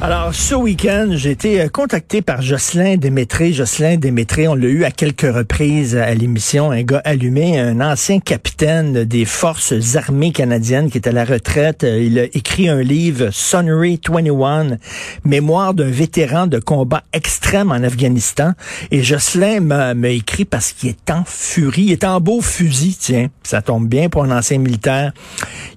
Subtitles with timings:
[0.00, 3.52] Alors, ce week-end, j'ai été euh, contacté par Jocelyn Démétré.
[3.52, 8.20] Jocelyn Démétré, on l'a eu à quelques reprises à l'émission, un gars allumé, un ancien
[8.20, 11.82] capitaine des forces armées canadiennes qui est à la retraite.
[11.82, 14.78] Euh, Il a écrit un livre, Sonnery 21,
[15.24, 18.52] Mémoire d'un vétéran de combat extrême en Afghanistan.
[18.92, 21.86] Et Jocelyn m'a écrit parce qu'il est en furie.
[21.86, 23.30] Il est en beau fusil, tiens.
[23.42, 25.12] Ça tombe bien pour un ancien militaire.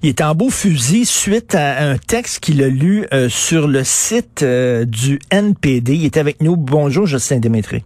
[0.04, 3.82] Il est en beau fusil suite à un texte qu'il a lu euh, sur le
[3.82, 4.11] site
[4.42, 5.94] euh, du NPD.
[5.94, 6.56] Il est avec nous.
[6.56, 7.84] Bonjour, Jocelyn Démétré.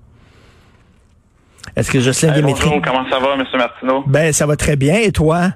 [1.77, 2.65] Est-ce que Jocelyn Hey, Démétré...
[2.67, 3.45] bonjour, comment ça va, M.
[3.55, 4.05] Martineau?
[4.07, 4.97] Ben, ça va très bien.
[4.97, 5.51] Et toi?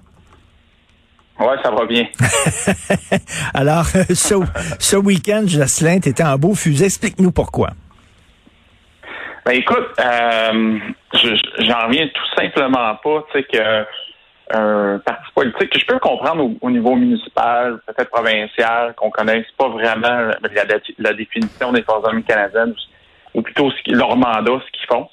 [1.39, 2.07] Ouais, ça va bien.
[3.55, 4.35] Alors, ce,
[4.79, 6.84] ce week-end, Jocelyn, tu étais en beau fusil.
[6.84, 7.71] Explique-nous pourquoi.
[9.47, 10.79] Ben écoute, euh,
[11.15, 13.87] je- j'en reviens tout simplement pas, tu sais, que
[14.53, 19.47] un parti politique que je peux comprendre au, au niveau municipal, peut-être provincial, qu'on connaisse
[19.56, 20.31] pas vraiment
[20.98, 22.75] la, définition des forces armées canadiennes,
[23.34, 25.09] ou plutôt leur mandat, ce qu'ils font.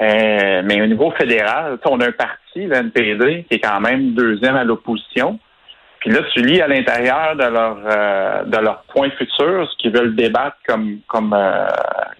[0.00, 4.14] Euh, mais au niveau fédéral, on a un parti, le NPD, qui est quand même
[4.14, 5.38] deuxième à l'opposition.
[6.00, 9.92] Puis là, tu lis à l'intérieur de leur euh, de leur point futur, ce qu'ils
[9.92, 11.66] veulent débattre comme comme, euh,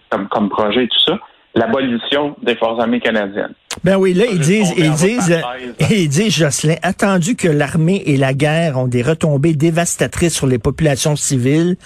[0.09, 1.19] comme comme projet et tout ça,
[1.57, 3.55] l'abolition des forces armées canadiennes.
[3.85, 5.91] Ben oui, là, ils disent, ils en disent, chaise.
[5.91, 10.59] ils disent, Jocelyn, attendu que l'armée et la guerre ont des retombées dévastatrices sur les
[10.59, 11.77] populations civiles,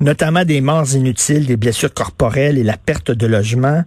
[0.00, 3.84] notamment des morts inutiles, des blessures corporelles et la perte de logement,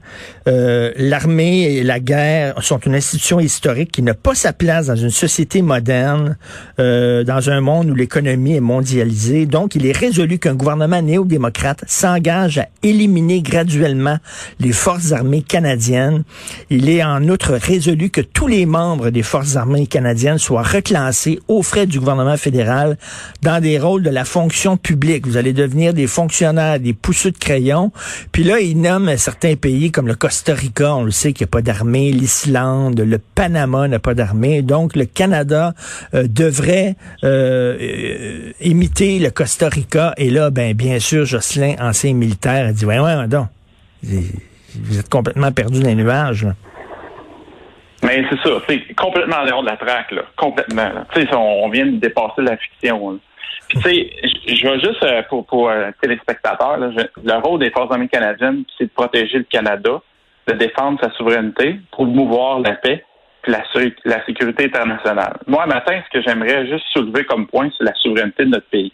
[0.47, 4.95] euh, l'armée et la guerre sont une institution historique qui n'a pas sa place dans
[4.95, 6.37] une société moderne,
[6.79, 9.45] euh, dans un monde où l'économie est mondialisée.
[9.45, 14.17] Donc, il est résolu qu'un gouvernement néo-démocrate s'engage à éliminer graduellement
[14.59, 16.23] les forces armées canadiennes.
[16.69, 21.39] Il est en outre résolu que tous les membres des forces armées canadiennes soient reclassés
[21.47, 22.97] aux frais du gouvernement fédéral
[23.41, 25.27] dans des rôles de la fonction publique.
[25.27, 27.91] Vous allez devenir des fonctionnaires, des pousseux de crayon.
[28.31, 31.49] Puis là, il nomme certains pays comme le Costa Rica, on le sait qu'il n'y
[31.49, 34.61] a pas d'armée, l'Islande, le Panama n'a pas d'armée.
[34.61, 35.73] Donc, le Canada
[36.13, 40.13] euh, devrait euh, imiter le Costa Rica.
[40.17, 43.47] Et là, ben bien sûr, Jocelyn, ancien militaire, a dit, ouais, ouais, donc,
[44.03, 46.47] vous êtes complètement perdu dans les nuages.
[48.09, 50.23] Mais c'est ça, c'est complètement en dehors de la traque, là.
[50.35, 50.89] Complètement.
[50.93, 51.05] là.
[51.13, 53.11] Tu sais, on, on vient de dépasser la fiction.
[53.11, 53.17] là.
[53.67, 54.09] Puis tu sais,
[54.55, 58.07] je vais juste euh, pour, pour euh, téléspectateurs, là, je- le rôle des forces armées
[58.07, 60.01] canadiennes, c'est de protéger le Canada,
[60.47, 63.05] de défendre sa souveraineté, promouvoir la paix,
[63.43, 65.37] puis la, sé- la sécurité internationale.
[65.45, 68.91] Moi, matin, ce que j'aimerais juste soulever comme point, c'est la souveraineté de notre pays.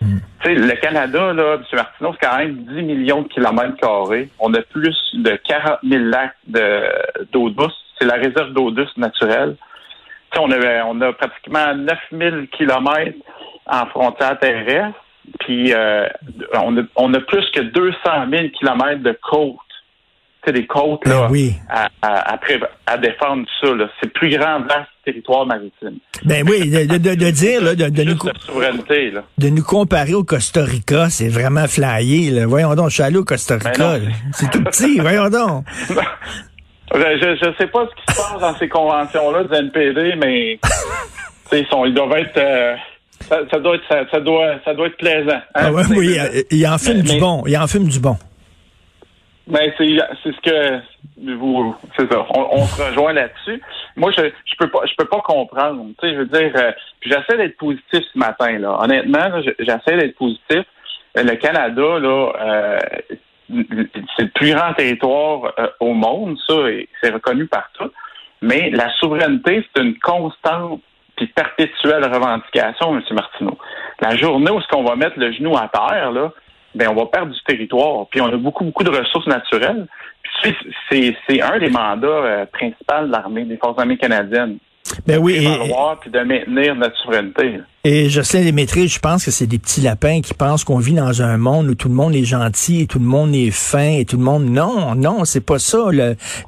[0.00, 0.08] Tu
[0.42, 1.62] sais, le Canada, là, M.
[1.74, 4.28] Martineau, c'est quand même 10 millions de kilomètres carrés.
[4.38, 7.78] On a plus de 40 000 lacs de- d'eau douce.
[8.04, 9.56] C'est la réserve d'eau douce naturelle.
[10.38, 13.16] On, a, on a pratiquement 9 000 kilomètres
[13.66, 14.98] en frontière terrestre.
[15.40, 16.06] Puis euh,
[16.54, 17.96] on, a, on a plus que 200
[18.30, 19.56] 000 kilomètres de côtes.
[20.46, 21.54] Tu sais, des côtes là, Ben oui.
[21.70, 23.68] à, à, à, pré- à défendre ça.
[24.00, 25.98] C'est le plus grand vaste territoire maritime.
[26.24, 28.18] Ben oui, de, de- de dire, là, de, de nous,
[29.14, 29.22] là.
[29.38, 32.30] de comparer au Costa Rica, c'est vraiment flyé.
[32.30, 32.44] Là.
[32.46, 33.98] Voyons donc, je suis allé au Costa Ben Rica.
[34.32, 35.64] C'est tout petit, voyons donc.
[36.94, 40.58] Je, je sais pas ce qui se passe dans ces conventions-là du NPD, mais
[41.52, 42.36] ils, sont- ils doivent être.
[42.36, 42.76] euh,
[43.28, 45.30] ça, ça doit être ça, ça doit ça doit être plaisant.
[45.36, 45.40] hein.
[45.54, 47.42] Ah ouais, oui, euh, il en fume mais- du mais- bon.
[47.46, 48.16] Il en fume du bon.
[49.46, 49.88] Mais c'est
[50.22, 52.24] c'est ce que vous c'est ça.
[52.34, 53.60] On, on se rejoint là-dessus.
[53.96, 55.84] Moi, je je peux pas je peux pas comprendre.
[56.00, 58.78] Tu sais, je veux dire, euh, puis j'essaie d'être positif ce matin là.
[58.80, 60.64] Honnêtement, j'essaie d'être positif.
[61.18, 62.78] Euh, Le Canada là, euh,
[63.48, 67.90] c'est le plus grand territoire euh, au monde, ça, et c'est reconnu par tous.
[68.42, 70.80] Mais la souveraineté, c'est une constante
[71.16, 73.02] puis perpétuelle revendication, M.
[73.12, 73.56] Martineau.
[74.00, 76.32] La journée où est-ce qu'on va mettre le genou à terre, là,
[76.74, 78.06] ben on va perdre du territoire.
[78.10, 79.86] Puis on a beaucoup, beaucoup de ressources naturelles.
[80.42, 80.54] Puis
[80.90, 84.58] c'est- c'est un des mandats euh, principaux de l'armée, des forces armées canadiennes.
[85.06, 87.58] Ben oui, de et- puis de maintenir notre souveraineté.
[87.58, 87.64] là.
[87.86, 91.20] Et Jocelyn Démétré, je pense que c'est des petits lapins qui pensent qu'on vit dans
[91.20, 94.06] un monde où tout le monde est gentil et tout le monde est fin et
[94.06, 94.46] tout le monde...
[94.46, 95.90] Non, non, c'est pas ça.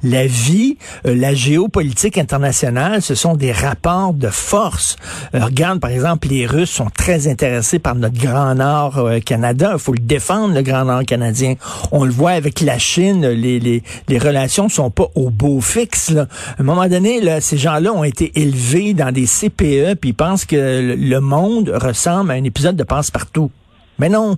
[0.01, 4.95] la vie, euh, la géopolitique internationale, ce sont des rapports de force.
[5.35, 9.73] Euh, regarde, par exemple, les Russes sont très intéressés par notre Grand Nord euh, Canada.
[9.73, 11.53] Il faut le défendre, le Grand Nord canadien.
[11.91, 16.09] On le voit avec la Chine, les, les, les relations sont pas au beau fixe.
[16.09, 16.25] Là.
[16.57, 20.15] À un moment donné, là, ces gens-là ont été élevés dans des CPE, puis ils
[20.15, 23.51] pensent que le monde ressemble à un épisode de Passe-Partout.
[23.99, 24.37] Mais non.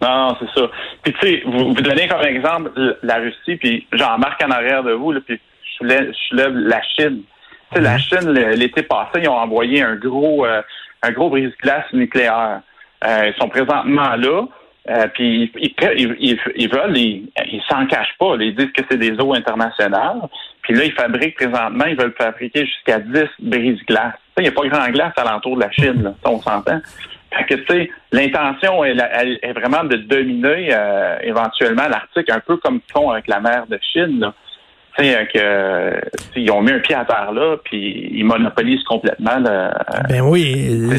[0.00, 0.68] Non, c'est ça.
[1.02, 4.82] Puis tu sais, vous, vous donnez comme exemple la Russie, puis j'en marque en arrière
[4.82, 5.40] de vous, là, puis
[5.80, 5.86] je
[6.34, 7.22] lève, la Chine.
[7.72, 10.62] Tu sais, la Chine, l'été passé, ils ont envoyé un gros euh,
[11.02, 12.60] un gros brise-glace nucléaire.
[13.04, 14.46] Euh, ils sont présentement là.
[14.90, 18.36] Euh, puis ils, ils, ils, veulent, ils, ils s'en cachent pas.
[18.40, 20.20] Ils disent que c'est des eaux internationales.
[20.62, 24.14] Puis là, ils fabriquent présentement, ils veulent fabriquer jusqu'à 10 brise-glaces.
[24.38, 26.80] Il n'y a pas grand glace alentour de la Chine, là, on s'entend.
[27.46, 33.40] Tu l'intention est, vraiment de dominer euh, éventuellement l'Arctique, un peu comme font avec la
[33.40, 34.32] mer de Chine.
[35.00, 36.00] Euh, que
[36.34, 39.70] ils ont mis un pied à terre là, puis ils monopolisent complètement le.
[40.08, 40.90] Ben oui.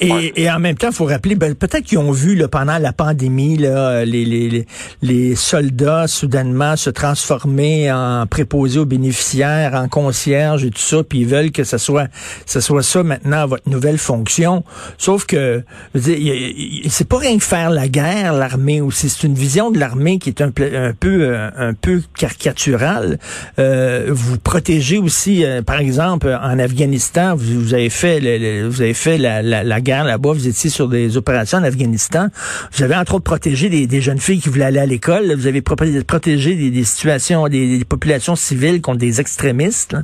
[0.00, 2.78] Et, et, en même temps, il faut rappeler, ben, peut-être qu'ils ont vu là, pendant
[2.78, 4.66] la pandémie là, les, les,
[5.02, 11.20] les soldats soudainement se transformer en préposés aux bénéficiaires, en concierges et tout ça, puis
[11.20, 12.08] ils veulent que ce soit,
[12.46, 14.64] ce soit ça maintenant votre nouvelle fonction.
[14.96, 15.62] Sauf que
[15.94, 19.10] c'est pas rien que faire la guerre, l'armée aussi.
[19.10, 23.17] C'est une vision de l'armée qui est un, un peu un peu caricaturale.
[23.58, 28.20] Euh, vous protégez aussi, euh, par exemple, en Afghanistan, vous, avez fait,
[28.64, 32.28] vous avez fait la, guerre là-bas, vous étiez sur des opérations en Afghanistan.
[32.72, 35.32] Vous avez entre autres protégé des, jeunes filles qui voulaient aller à l'école.
[35.34, 39.96] Vous avez protégé des, situations, des, populations civiles contre des extrémistes.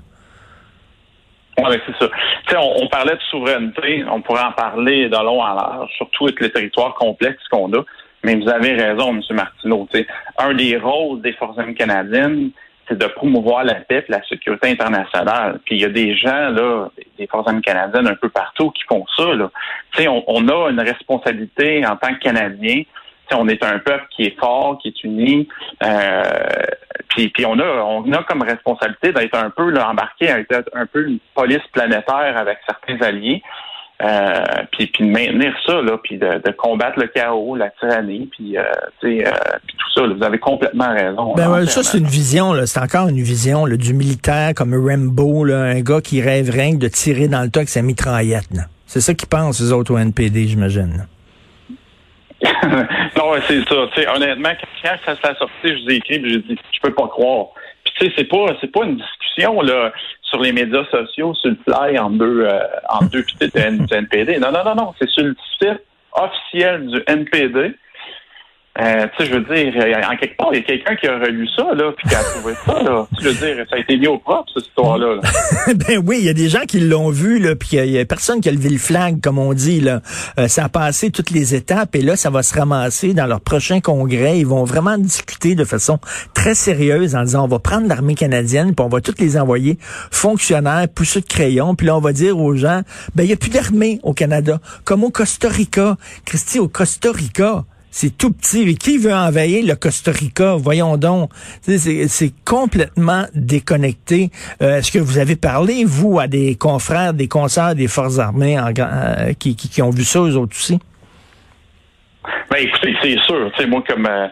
[1.59, 2.61] Oui, c'est ça.
[2.61, 6.51] on, parlait de souveraineté, on pourrait en parler de long en large, surtout avec les
[6.51, 7.85] territoires complexes qu'on a.
[8.25, 9.21] Mais vous avez raison, M.
[9.31, 9.87] Martineau.
[10.39, 12.51] Un des rôles des forces armées canadiennes,
[12.89, 15.61] c'est de promouvoir la paix et la sécurité internationale.
[15.65, 16.89] Puis il y a des gens, là,
[17.19, 19.35] des forces canadiennes un peu partout qui font ça.
[19.35, 19.51] Là.
[20.01, 22.83] On, on a une responsabilité en tant que Canadiens.
[23.33, 25.49] on est un peuple qui est fort, qui est uni.
[25.83, 26.23] Euh,
[27.09, 30.87] puis, puis on a on a comme responsabilité d'être un peu là, embarqué, d'être un
[30.87, 33.43] peu une police planétaire avec certains alliés.
[34.03, 38.27] Euh, puis, puis de maintenir ça, là, puis de, de, combattre le chaos, la tyrannie,
[38.27, 39.31] puis, euh, euh,
[39.67, 40.07] puis tout ça.
[40.07, 41.35] Là, vous avez complètement raison.
[41.35, 45.59] Ben ça, c'est une vision, c'est encore une vision là, du militaire comme Rambo, là,
[45.59, 48.49] un gars qui rêve rien de tirer dans le tas avec sa mitraillette.
[48.87, 51.07] C'est ça qu'ils pensent, les autres au NPD, j'imagine.
[52.43, 54.15] non, c'est ça.
[54.15, 54.51] honnêtement,
[54.83, 57.47] quand ça s'est sorti, je vous ai écrit, j'ai dit, je peux pas croire.
[57.85, 59.93] Puis tu sais, c'est pas, c'est pas une discussion là
[60.35, 62.59] sur les médias sociaux, sur le fly en deux, euh,
[62.89, 64.39] en deux du NPD.
[64.41, 64.95] Non, non, non, non.
[64.99, 65.81] C'est sur le site
[66.13, 67.77] officiel du NPD.
[68.81, 69.73] Euh, tu sais, je veux dire,
[70.11, 72.25] en quelque part, il y a quelqu'un qui a relu ça, là, puis qui a
[72.25, 73.07] trouvé ça, là.
[73.19, 75.21] Tu veux dire, ça a été mis au propre, cette histoire-là.
[75.75, 78.05] ben oui, il y a des gens qui l'ont vu, là, puis il y, a
[78.05, 80.01] personne qui a levé le flag, comme on dit, là.
[80.41, 83.41] Euh, ça a passé toutes les étapes, et là, ça va se ramasser dans leur
[83.41, 84.41] prochain congrès.
[84.41, 86.01] Ils vont vraiment discuter de façon
[86.35, 89.79] très sérieuse en disant, on va prendre l'armée canadienne, puis on va toutes les envoyer
[90.11, 92.83] fonctionnaires, poussés de crayon, puis là, on va dire aux gens,
[93.15, 95.97] ben, il n'y a plus d'armée au Canada, comme au Costa Rica.
[96.25, 97.65] Christy, au Costa Rica,
[97.97, 98.75] c'est tout petit.
[98.75, 100.57] qui veut envahir le Costa Rica?
[100.57, 101.31] Voyons donc.
[101.63, 104.31] C'est complètement déconnecté.
[104.63, 108.59] Euh, est-ce que vous avez parlé, vous, à des confrères, des concerts des forces armées
[108.59, 110.81] euh, qui, ont vu ça, eux autres aussi?
[112.51, 113.53] Ben, écoutez, c'est sûr.
[113.69, 114.27] moi, comme euh,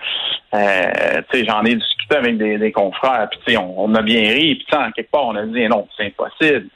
[0.54, 5.10] euh j'en ai discuté avec des, confrères, puis on, a bien ri, puis en quelque
[5.12, 6.66] part, on a dit non, c'est impossible.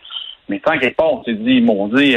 [0.49, 2.17] Mais en quelque part, on s'est dit, mon Dieu,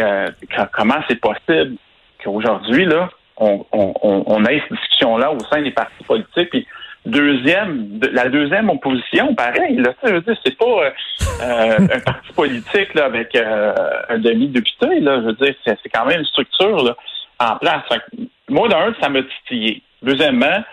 [0.71, 1.75] comment c'est possible
[2.23, 6.49] qu'aujourd'hui, là, on, on, on ait cette discussion-là au sein des partis politiques.
[6.49, 6.67] Puis
[7.05, 10.91] deuxième, la deuxième opposition, pareil, là, je veux dire, c'est pas euh,
[11.41, 13.73] euh, un parti politique avec euh,
[14.09, 16.95] un demi-député, là, je veux dire, c'est, quand même une structure là,
[17.39, 17.83] en place.
[18.49, 19.81] moi, d'un, ça m'a titillé.
[20.01, 20.63] Deuxièmement,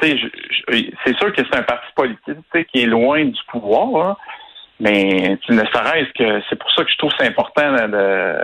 [0.00, 4.16] c'est sûr que c'est un parti politique qui est loin du pouvoir, hein,
[4.80, 8.36] mais ne que c'est pour ça que je trouve c'est important de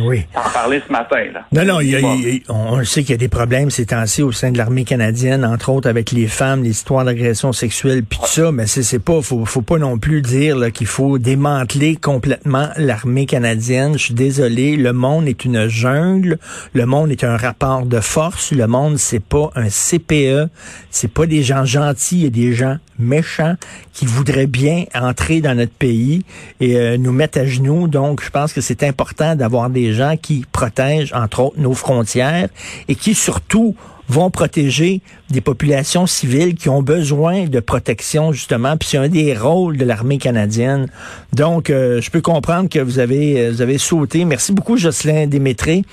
[0.00, 0.24] Oui.
[0.34, 1.16] en parler ce matin.
[1.32, 1.46] Là.
[1.52, 2.14] Non, non, il y a- Bon.
[2.16, 5.44] il on sait qu'il y a des problèmes ces temps-ci au sein de l'armée canadienne,
[5.44, 8.98] entre autres avec les femmes, les histoires d'agression sexuelle, puis tout ça, mais c'est c'est
[8.98, 13.94] pas, faut, faut pas non plus dire là, qu'il faut démanteler complètement l'armée canadienne.
[13.94, 16.38] Je suis désolé, le monde est une jungle,
[16.72, 20.48] le monde est un rapport de force, le monde c'est pas un CPE,
[20.90, 23.56] c'est pas des gens gentils, il y a des gens méchants
[23.92, 26.24] qui voudraient bien entrer dans notre pays
[26.60, 27.88] et euh, nous mettre à genoux.
[27.88, 32.48] Donc, je pense que c'est important d'avoir des gens qui protègent, entre autres, nos frontières
[32.88, 33.76] et qui surtout
[34.08, 35.00] vont protéger
[35.30, 38.76] des populations civiles qui ont besoin de protection, justement.
[38.76, 40.88] Puis c'est un des rôles de l'armée canadienne.
[41.32, 44.24] Donc, euh, je peux comprendre que vous avez, euh, vous avez sauté.
[44.24, 45.84] Merci beaucoup, Jocelyn Démétré.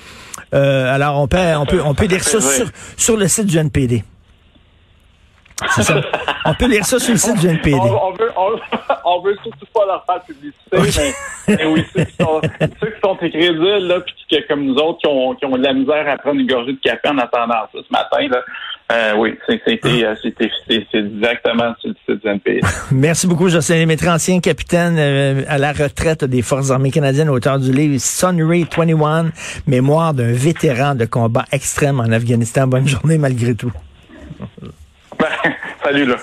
[0.54, 3.58] Euh, alors, on peut, on peut, on peut lire ça sur, sur le site du
[3.58, 4.04] NPD.
[5.74, 6.00] C'est ça?
[6.46, 7.78] On peut lire ça sur le site du NPD.
[7.80, 8.50] On, on veut, on
[9.24, 11.14] veut surtout pas leur faire publicité,
[11.48, 14.76] mais, mais oui, ceux qui sont, ceux qui sont incrédules, là, puis qui, comme nous
[14.76, 17.18] autres, qui ont, qui ont de la misère à prendre une gorgée de café en
[17.18, 18.40] attendant ça ce matin, là,
[18.92, 20.14] euh, oui, c'était, euh,
[20.92, 22.60] exactement sur le site du NPD.
[22.92, 27.58] Merci beaucoup, Jocelyn Démétré, ancien capitaine euh, à la retraite des Forces armées canadiennes, auteur
[27.58, 29.30] du livre Sunray 21,
[29.66, 32.66] mémoire d'un vétéran de combat extrême en Afghanistan.
[32.66, 33.72] Bonne journée malgré tout.
[35.18, 35.28] Ben,
[35.82, 36.16] salut, là.